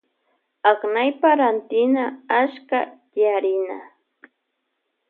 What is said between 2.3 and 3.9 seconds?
achka tiyarina.